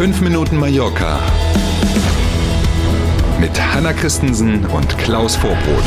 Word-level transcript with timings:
5 0.00 0.22
Minuten 0.22 0.56
Mallorca 0.56 1.20
mit 3.38 3.50
Hanna 3.60 3.92
Christensen 3.92 4.64
und 4.64 4.96
Klaus 4.96 5.36
Vorbrot. 5.36 5.84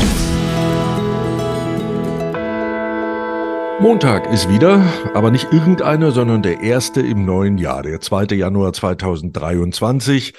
Montag 3.80 4.32
ist 4.32 4.48
wieder, 4.48 4.84
aber 5.14 5.32
nicht 5.32 5.52
irgendeiner, 5.52 6.12
sondern 6.12 6.42
der 6.42 6.60
erste 6.60 7.00
im 7.00 7.24
neuen 7.24 7.58
Jahr, 7.58 7.82
der 7.82 8.00
2. 8.00 8.36
Januar 8.36 8.72
2023. 8.72 10.34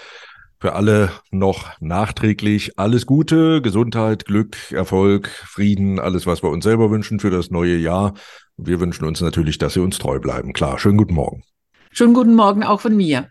Für 0.57 0.71
alle 0.71 1.11
noch 1.31 1.73
nachträglich 1.81 2.79
alles 2.79 3.05
Gute, 3.05 3.61
Gesundheit, 3.61 4.23
Glück, 4.23 4.55
Erfolg, 4.71 5.27
Frieden, 5.27 5.99
alles, 5.99 6.25
was 6.25 6.41
wir 6.41 6.49
uns 6.49 6.63
selber 6.63 6.91
wünschen 6.91 7.19
für 7.19 7.29
das 7.29 7.51
neue 7.51 7.75
Jahr. 7.75 8.13
Wir 8.55 8.79
wünschen 8.79 9.03
uns 9.03 9.19
natürlich, 9.19 9.57
dass 9.57 9.73
Sie 9.73 9.81
uns 9.81 9.97
treu 9.97 10.19
bleiben. 10.19 10.53
Klar, 10.53 10.79
schönen 10.79 10.97
guten 10.97 11.15
Morgen. 11.15 11.43
Schönen 11.91 12.13
guten 12.13 12.35
Morgen 12.35 12.63
auch 12.63 12.79
von 12.79 12.95
mir. 12.95 13.27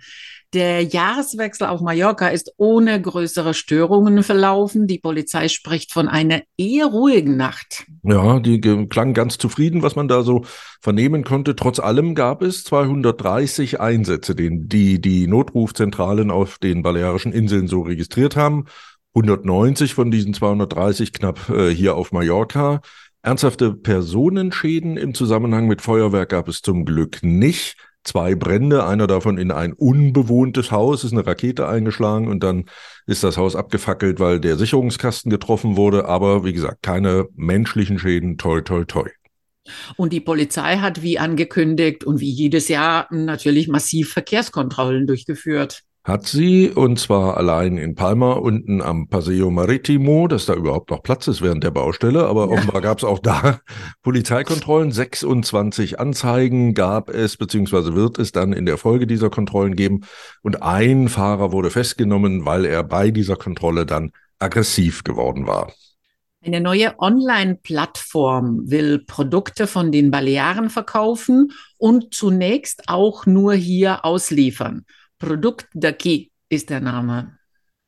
Der 0.55 0.83
Jahreswechsel 0.83 1.67
auf 1.67 1.81
Mallorca 1.81 2.29
ist 2.29 2.55
ohne 2.59 3.03
größere 3.03 3.55
Störungen 3.55 4.23
verlaufen. 4.23 4.87
Die 4.87 5.01
Polizei 5.01 5.49
spricht 5.49 5.93
von 5.93 6.07
einer 6.07 6.43
eher 6.57 6.87
ruhigen 6.87 7.37
Nacht. 7.37 7.85
Ja, 8.05 8.39
die 8.39 8.61
klang 8.61 9.15
ganz 9.15 9.37
zufrieden, 9.37 9.83
was 9.83 9.97
man 9.97 10.07
da 10.07 10.23
so 10.23 10.45
vernehmen 10.81 11.25
konnte. 11.25 11.57
Trotz 11.57 11.81
allem 11.81 12.15
gab 12.15 12.41
es 12.41 12.63
230 12.63 13.81
Einsätze, 13.81 14.37
die 14.37 15.01
die 15.01 15.27
Notrufzentralen 15.27 16.31
auf 16.31 16.59
den 16.59 16.85
Balearischen 16.85 17.33
Inseln 17.33 17.67
so 17.67 17.83
registriert 17.83 18.37
haben. 18.37 18.67
190 19.15 19.95
von 19.95 20.13
diesen 20.13 20.35
230 20.35 21.13
knapp 21.13 21.49
äh, 21.49 21.71
hier 21.71 21.97
auf 21.97 22.13
Mallorca. 22.13 22.81
Ernsthafte 23.23 23.75
Personenschäden 23.75 24.99
im 24.99 25.15
Zusammenhang 25.15 25.67
mit 25.67 25.83
Feuerwerk 25.83 26.29
gab 26.29 26.47
es 26.47 26.63
zum 26.63 26.85
Glück 26.85 27.25
nicht. 27.25 27.77
Zwei 28.05 28.35
Brände, 28.35 28.85
einer 28.87 29.07
davon 29.07 29.39
in 29.39 29.51
ein 29.51 29.73
unbewohntes 29.73 30.71
Haus, 30.71 31.05
ist 31.05 31.13
eine 31.13 31.27
Rakete 31.27 31.67
eingeschlagen 31.67 32.29
und 32.29 32.45
dann 32.45 32.67
ist 33.07 33.25
das 33.25 33.39
Haus 33.39 33.57
abgefackelt, 33.57 34.21
weil 34.21 34.41
der 34.41 34.57
Sicherungskasten 34.57 35.31
getroffen 35.31 35.77
wurde. 35.77 36.05
Aber 36.05 36.45
wie 36.45 36.53
gesagt, 36.53 36.83
keine 36.83 37.27
menschlichen 37.35 37.99
Schäden. 37.99 38.37
Toi, 38.37 38.61
toi, 38.61 38.85
toi. 38.85 39.09
Und 39.97 40.13
die 40.13 40.21
Polizei 40.21 40.77
hat 40.77 41.03
wie 41.03 41.19
angekündigt 41.19 42.05
und 42.05 42.21
wie 42.21 42.31
jedes 42.31 42.69
Jahr 42.69 43.09
natürlich 43.11 43.69
massiv 43.69 44.13
Verkehrskontrollen 44.13 45.07
durchgeführt. 45.07 45.83
Hat 46.05 46.27
sie, 46.27 46.69
und 46.69 46.99
zwar 46.99 47.39
allein 47.39 47.79
in 47.79 47.95
Palma 47.95 48.33
unten 48.33 48.83
am 48.83 49.09
Paseo 49.09 49.51
Maritimo, 49.51 50.29
dass 50.29 50.45
da 50.45 50.53
überhaupt 50.53 50.91
noch 50.91 51.03
Platz 51.03 51.29
ist 51.29 51.41
während 51.41 51.65
der 51.65 51.71
Baustelle, 51.71 52.27
aber 52.27 52.51
ja. 52.51 52.53
offenbar 52.53 52.83
gab 52.83 52.99
es 52.99 53.05
auch 53.05 53.19
da 53.19 53.61
Polizeikontrollen. 54.03 54.93
26 54.93 55.99
Anzeigen 55.99 56.75
gab 56.75 57.09
es, 57.09 57.39
beziehungsweise 57.39 57.95
wird 57.95 58.19
es 58.19 58.33
dann 58.33 58.53
in 58.53 58.67
der 58.67 58.77
Folge 58.77 59.07
dieser 59.07 59.31
Kontrollen 59.31 59.77
geben. 59.77 60.03
Und 60.43 60.63
ein 60.63 61.09
Fahrer 61.09 61.53
wurde 61.53 61.71
festgenommen, 61.71 62.45
weil 62.45 62.67
er 62.67 62.83
bei 62.85 63.11
dieser 63.11 63.37
Kontrolle 63.37 63.87
dann 63.87 64.13
aggressiv 64.39 65.05
geworden 65.05 65.47
war. 65.47 65.73
Eine 66.45 66.61
neue 66.61 66.99
Online-Plattform 66.99 68.71
will 68.71 68.99
Produkte 68.99 69.67
von 69.67 69.91
den 69.91 70.11
Balearen 70.11 70.69
verkaufen 70.69 71.53
und 71.79 72.13
zunächst 72.13 72.91
auch 72.91 73.25
nur 73.25 73.55
hier 73.55 74.05
ausliefern. 74.05 74.85
Produkt 75.25 75.69
d'Aki 75.75 76.31
ist 76.49 76.71
der 76.71 76.81
Name. 76.81 77.39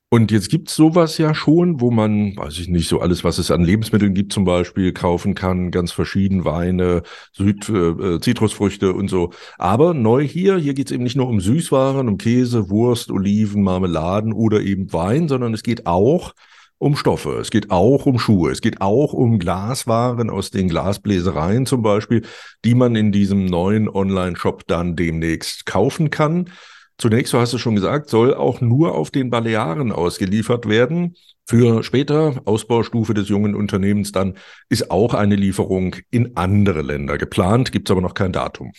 Und 0.08 0.30
jetzt 0.30 0.50
gibt 0.50 0.68
es 0.68 0.76
sowas 0.76 1.18
ja 1.18 1.34
schon, 1.34 1.80
wo 1.80 1.90
man, 1.90 2.36
weiß 2.36 2.58
ich 2.60 2.68
nicht, 2.68 2.88
so 2.88 3.00
alles, 3.00 3.24
was 3.24 3.38
es 3.38 3.50
an 3.50 3.64
Lebensmitteln 3.64 4.14
gibt, 4.14 4.32
zum 4.32 4.44
Beispiel 4.44 4.92
kaufen 4.92 5.34
kann, 5.34 5.72
ganz 5.72 5.90
verschieden 5.90 6.44
Weine, 6.44 7.02
Süd, 7.32 7.68
äh, 7.68 8.20
Zitrusfrüchte 8.20 8.92
und 8.92 9.08
so. 9.08 9.32
Aber 9.58 9.94
neu 9.94 10.22
hier, 10.24 10.58
hier 10.58 10.74
geht 10.74 10.86
es 10.86 10.92
eben 10.92 11.02
nicht 11.02 11.16
nur 11.16 11.28
um 11.28 11.40
Süßwaren, 11.40 12.08
um 12.08 12.18
Käse, 12.18 12.70
Wurst, 12.70 13.10
Oliven, 13.10 13.62
Marmeladen 13.62 14.32
oder 14.32 14.60
eben 14.60 14.92
Wein, 14.92 15.26
sondern 15.28 15.52
es 15.54 15.64
geht 15.64 15.86
auch 15.86 16.34
um 16.78 16.94
Stoffe, 16.96 17.38
es 17.40 17.50
geht 17.50 17.70
auch 17.70 18.06
um 18.06 18.18
Schuhe, 18.18 18.50
es 18.52 18.60
geht 18.60 18.80
auch 18.80 19.12
um 19.12 19.38
Glaswaren 19.38 20.30
aus 20.30 20.50
den 20.50 20.68
Glasbläsereien 20.68 21.66
zum 21.66 21.82
Beispiel, 21.82 22.22
die 22.64 22.74
man 22.74 22.94
in 22.96 23.12
diesem 23.12 23.46
neuen 23.46 23.88
Online-Shop 23.88 24.66
dann 24.66 24.94
demnächst 24.94 25.66
kaufen 25.66 26.10
kann. 26.10 26.50
Zunächst, 26.98 27.32
so 27.32 27.38
hast 27.38 27.52
du 27.52 27.58
schon 27.58 27.74
gesagt, 27.74 28.08
soll 28.08 28.34
auch 28.34 28.62
nur 28.62 28.94
auf 28.94 29.10
den 29.10 29.28
Balearen 29.28 29.92
ausgeliefert 29.92 30.66
werden. 30.66 31.16
Für 31.44 31.82
später, 31.82 32.40
Ausbaustufe 32.46 33.12
des 33.12 33.28
jungen 33.28 33.54
Unternehmens 33.54 34.12
dann, 34.12 34.38
ist 34.70 34.90
auch 34.90 35.12
eine 35.12 35.36
Lieferung 35.36 35.96
in 36.10 36.36
andere 36.36 36.80
Länder 36.80 37.18
geplant, 37.18 37.70
gibt 37.70 37.88
es 37.88 37.92
aber 37.92 38.00
noch 38.00 38.14
kein 38.14 38.32
Datum. 38.32 38.72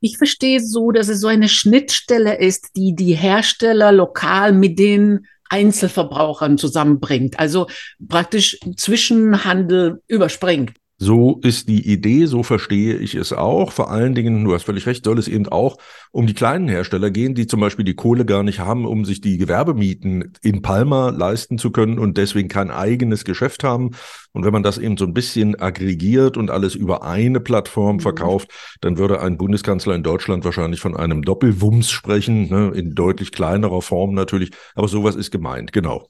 Ich 0.00 0.16
verstehe 0.16 0.60
so, 0.60 0.92
dass 0.92 1.08
es 1.08 1.20
so 1.20 1.28
eine 1.28 1.48
Schnittstelle 1.48 2.38
ist, 2.38 2.76
die 2.76 2.94
die 2.94 3.14
Hersteller 3.14 3.92
lokal 3.92 4.52
mit 4.52 4.78
den 4.78 5.26
Einzelverbrauchern 5.50 6.56
zusammenbringt. 6.56 7.38
Also 7.38 7.66
praktisch 8.06 8.58
Zwischenhandel 8.76 10.02
überspringt. 10.06 10.72
So 11.00 11.38
ist 11.44 11.68
die 11.68 11.88
Idee, 11.92 12.26
so 12.26 12.42
verstehe 12.42 12.96
ich 12.96 13.14
es 13.14 13.32
auch. 13.32 13.70
Vor 13.70 13.88
allen 13.88 14.16
Dingen, 14.16 14.44
du 14.44 14.52
hast 14.52 14.64
völlig 14.64 14.84
recht, 14.86 15.04
soll 15.04 15.16
es 15.20 15.28
eben 15.28 15.46
auch 15.46 15.76
um 16.10 16.26
die 16.26 16.34
kleinen 16.34 16.68
Hersteller 16.68 17.12
gehen, 17.12 17.36
die 17.36 17.46
zum 17.46 17.60
Beispiel 17.60 17.84
die 17.84 17.94
Kohle 17.94 18.24
gar 18.24 18.42
nicht 18.42 18.58
haben, 18.58 18.84
um 18.84 19.04
sich 19.04 19.20
die 19.20 19.38
Gewerbemieten 19.38 20.32
in 20.42 20.60
Palma 20.60 21.10
leisten 21.10 21.56
zu 21.56 21.70
können 21.70 22.00
und 22.00 22.16
deswegen 22.16 22.48
kein 22.48 22.72
eigenes 22.72 23.24
Geschäft 23.24 23.62
haben. 23.62 23.92
Und 24.32 24.44
wenn 24.44 24.52
man 24.52 24.64
das 24.64 24.76
eben 24.76 24.96
so 24.96 25.04
ein 25.04 25.14
bisschen 25.14 25.54
aggregiert 25.54 26.36
und 26.36 26.50
alles 26.50 26.74
über 26.74 27.04
eine 27.04 27.38
Plattform 27.38 27.96
mhm. 27.96 28.00
verkauft, 28.00 28.50
dann 28.80 28.98
würde 28.98 29.20
ein 29.20 29.38
Bundeskanzler 29.38 29.94
in 29.94 30.02
Deutschland 30.02 30.44
wahrscheinlich 30.44 30.80
von 30.80 30.96
einem 30.96 31.22
Doppelwumms 31.22 31.92
sprechen, 31.92 32.48
ne, 32.48 32.72
in 32.74 32.96
deutlich 32.96 33.30
kleinerer 33.30 33.82
Form 33.82 34.14
natürlich. 34.14 34.50
Aber 34.74 34.88
sowas 34.88 35.14
ist 35.14 35.30
gemeint, 35.30 35.72
genau. 35.72 36.08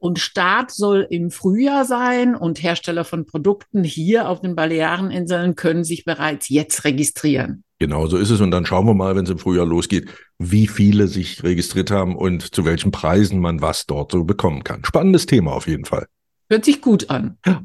Und 0.00 0.18
Start 0.18 0.70
soll 0.70 1.06
im 1.10 1.30
Frühjahr 1.30 1.84
sein 1.84 2.34
und 2.34 2.62
Hersteller 2.62 3.04
von 3.04 3.26
Produkten 3.26 3.84
hier 3.84 4.30
auf 4.30 4.40
den 4.40 4.56
Baleareninseln 4.56 5.56
können 5.56 5.84
sich 5.84 6.06
bereits 6.06 6.48
jetzt 6.48 6.84
registrieren. 6.84 7.64
Genau 7.78 8.06
so 8.06 8.16
ist 8.16 8.30
es. 8.30 8.40
Und 8.40 8.50
dann 8.50 8.64
schauen 8.64 8.86
wir 8.86 8.94
mal, 8.94 9.14
wenn 9.14 9.24
es 9.24 9.30
im 9.30 9.38
Frühjahr 9.38 9.66
losgeht, 9.66 10.08
wie 10.38 10.66
viele 10.68 11.06
sich 11.06 11.42
registriert 11.42 11.90
haben 11.90 12.16
und 12.16 12.54
zu 12.54 12.64
welchen 12.64 12.92
Preisen 12.92 13.40
man 13.40 13.60
was 13.60 13.84
dort 13.84 14.12
so 14.12 14.24
bekommen 14.24 14.64
kann. 14.64 14.82
Spannendes 14.86 15.26
Thema 15.26 15.52
auf 15.52 15.68
jeden 15.68 15.84
Fall. 15.84 16.06
Hört 16.48 16.64
sich 16.64 16.80
gut 16.80 17.10
an. 17.10 17.36
Ja. 17.44 17.62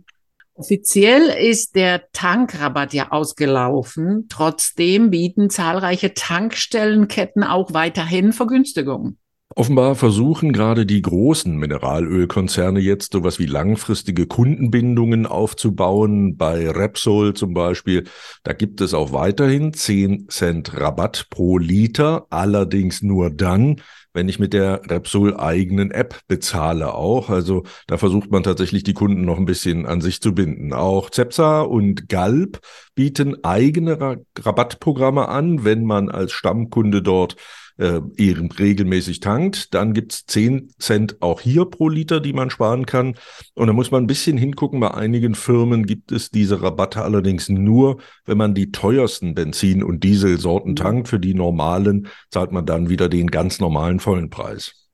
Offiziell 0.55 1.23
ist 1.23 1.75
der 1.75 2.09
Tankrabatt 2.11 2.93
ja 2.93 3.11
ausgelaufen. 3.11 4.27
Trotzdem 4.29 5.09
bieten 5.09 5.49
zahlreiche 5.49 6.13
Tankstellenketten 6.13 7.43
auch 7.43 7.73
weiterhin 7.73 8.33
Vergünstigungen. 8.33 9.19
Offenbar 9.53 9.93
versuchen 9.93 10.53
gerade 10.53 10.87
die 10.87 11.03
großen 11.03 11.55
Mineralölkonzerne 11.55 12.79
jetzt 12.79 13.13
sowas 13.13 13.37
wie 13.37 13.45
langfristige 13.45 14.25
Kundenbindungen 14.25 15.27
aufzubauen. 15.27 16.35
Bei 16.35 16.69
Repsol 16.69 17.35
zum 17.35 17.53
Beispiel, 17.53 18.05
da 18.43 18.53
gibt 18.53 18.81
es 18.81 18.95
auch 18.95 19.13
weiterhin 19.13 19.71
10 19.71 20.29
Cent 20.29 20.75
Rabatt 20.75 21.27
pro 21.29 21.59
Liter, 21.59 22.25
allerdings 22.31 23.03
nur 23.03 23.29
dann, 23.29 23.81
wenn 24.13 24.27
ich 24.29 24.39
mit 24.39 24.51
der 24.51 24.81
Repsol 24.89 25.37
eigenen 25.37 25.91
App 25.91 26.21
bezahle 26.27 26.95
auch. 26.95 27.29
Also 27.29 27.63
da 27.85 27.97
versucht 27.97 28.31
man 28.31 28.41
tatsächlich 28.41 28.83
die 28.83 28.93
Kunden 28.93 29.25
noch 29.25 29.37
ein 29.37 29.45
bisschen 29.45 29.85
an 29.85 30.01
sich 30.01 30.21
zu 30.21 30.33
binden. 30.33 30.73
Auch 30.73 31.11
Cepsa 31.11 31.61
und 31.61 32.09
Galb 32.09 32.61
bieten 32.95 33.43
eigene 33.43 34.23
Rabattprogramme 34.39 35.29
an, 35.29 35.63
wenn 35.63 35.85
man 35.85 36.09
als 36.09 36.31
Stammkunde 36.31 37.03
dort 37.03 37.35
äh, 37.77 38.01
eben 38.17 38.51
regelmäßig 38.51 39.19
tankt. 39.19 39.73
Dann 39.73 39.93
gibt's 39.93 40.25
zehn 40.25 40.69
Cent 40.79 41.21
auch 41.21 41.41
hier 41.41 41.65
pro 41.65 41.89
Liter, 41.89 42.19
die 42.19 42.33
man 42.33 42.49
sparen 42.49 42.85
kann. 42.85 43.15
Und 43.53 43.67
da 43.67 43.73
muss 43.73 43.91
man 43.91 44.03
ein 44.03 44.07
bisschen 44.07 44.37
hingucken. 44.37 44.79
Bei 44.79 44.93
einigen 44.93 45.35
Firmen 45.35 45.85
gibt 45.85 46.11
es 46.11 46.31
diese 46.31 46.61
Rabatte 46.61 47.03
allerdings 47.03 47.49
nur, 47.49 47.97
wenn 48.25 48.37
man 48.37 48.53
die 48.53 48.71
teuersten 48.71 49.35
Benzin- 49.35 49.83
und 49.83 50.03
Dieselsorten 50.03 50.71
mhm. 50.71 50.77
tankt. 50.77 51.07
Für 51.07 51.19
die 51.19 51.33
normalen 51.33 52.07
zahlt 52.29 52.51
man 52.51 52.65
dann 52.65 52.89
wieder 52.89 53.09
den 53.09 53.27
ganz 53.27 53.59
normalen 53.59 53.99
vollen 53.99 54.29
Preis. 54.29 54.84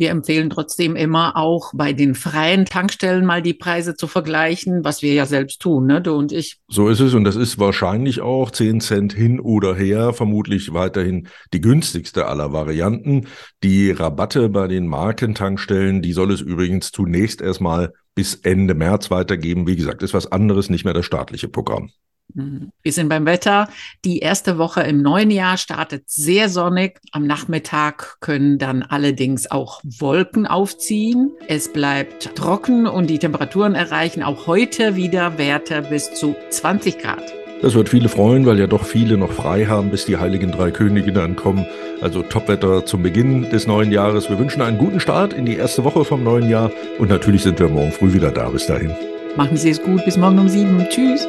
Wir 0.00 0.10
empfehlen 0.10 0.48
trotzdem 0.48 0.94
immer 0.94 1.36
auch 1.36 1.72
bei 1.74 1.92
den 1.92 2.14
freien 2.14 2.66
Tankstellen 2.66 3.26
mal 3.26 3.42
die 3.42 3.52
Preise 3.52 3.96
zu 3.96 4.06
vergleichen, 4.06 4.84
was 4.84 5.02
wir 5.02 5.12
ja 5.12 5.26
selbst 5.26 5.60
tun, 5.60 5.86
ne, 5.86 6.00
du 6.00 6.14
und 6.14 6.30
ich. 6.30 6.58
So 6.68 6.88
ist 6.88 7.00
es 7.00 7.14
und 7.14 7.24
das 7.24 7.34
ist 7.34 7.58
wahrscheinlich 7.58 8.20
auch 8.20 8.52
10 8.52 8.80
Cent 8.80 9.12
hin 9.12 9.40
oder 9.40 9.74
her, 9.74 10.12
vermutlich 10.12 10.72
weiterhin 10.72 11.26
die 11.52 11.60
günstigste 11.60 12.26
aller 12.26 12.52
Varianten. 12.52 13.26
Die 13.64 13.90
Rabatte 13.90 14.48
bei 14.48 14.68
den 14.68 14.86
Markentankstellen, 14.86 16.00
die 16.00 16.12
soll 16.12 16.30
es 16.30 16.42
übrigens 16.42 16.92
zunächst 16.92 17.40
erstmal 17.40 17.92
bis 18.14 18.36
Ende 18.36 18.74
März 18.74 19.10
weitergeben. 19.10 19.66
Wie 19.66 19.74
gesagt, 19.74 20.04
ist 20.04 20.14
was 20.14 20.30
anderes, 20.30 20.70
nicht 20.70 20.84
mehr 20.84 20.94
das 20.94 21.06
staatliche 21.06 21.48
Programm. 21.48 21.90
Mhm. 22.34 22.72
Wir 22.82 22.92
sind 22.92 23.08
beim 23.08 23.26
Wetter. 23.26 23.68
Die 24.04 24.18
erste 24.18 24.58
Woche 24.58 24.82
im 24.82 25.02
neuen 25.02 25.30
Jahr 25.30 25.56
startet 25.56 26.04
sehr 26.06 26.48
sonnig. 26.48 27.00
Am 27.12 27.26
Nachmittag 27.26 28.18
können 28.20 28.58
dann 28.58 28.82
allerdings 28.82 29.50
auch 29.50 29.80
Wolken 29.84 30.46
aufziehen. 30.46 31.32
Es 31.46 31.72
bleibt 31.72 32.34
trocken 32.36 32.86
und 32.86 33.08
die 33.08 33.18
Temperaturen 33.18 33.74
erreichen 33.74 34.22
auch 34.22 34.46
heute 34.46 34.96
wieder 34.96 35.38
Werte 35.38 35.82
bis 35.82 36.14
zu 36.14 36.34
20 36.50 36.98
Grad. 36.98 37.32
Das 37.60 37.74
wird 37.74 37.88
viele 37.88 38.08
freuen, 38.08 38.46
weil 38.46 38.58
ja 38.60 38.68
doch 38.68 38.84
viele 38.84 39.16
noch 39.16 39.32
frei 39.32 39.66
haben, 39.66 39.90
bis 39.90 40.04
die 40.04 40.16
Heiligen 40.16 40.52
Drei 40.52 40.70
Könige 40.70 41.12
dann 41.12 41.34
kommen. 41.34 41.66
Also 42.00 42.22
Topwetter 42.22 42.86
zum 42.86 43.02
Beginn 43.02 43.50
des 43.50 43.66
neuen 43.66 43.90
Jahres. 43.90 44.30
Wir 44.30 44.38
wünschen 44.38 44.62
einen 44.62 44.78
guten 44.78 45.00
Start 45.00 45.32
in 45.32 45.44
die 45.44 45.56
erste 45.56 45.82
Woche 45.82 46.04
vom 46.04 46.22
neuen 46.22 46.48
Jahr 46.48 46.70
und 46.98 47.10
natürlich 47.10 47.42
sind 47.42 47.58
wir 47.58 47.68
morgen 47.68 47.90
früh 47.90 48.12
wieder 48.12 48.30
da. 48.30 48.48
Bis 48.50 48.66
dahin. 48.66 48.92
Machen 49.36 49.56
Sie 49.56 49.70
es 49.70 49.82
gut. 49.82 50.04
Bis 50.04 50.16
morgen 50.16 50.38
um 50.38 50.48
sieben. 50.48 50.86
Tschüss. 50.88 51.26